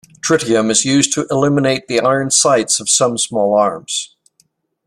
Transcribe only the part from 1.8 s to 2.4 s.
the iron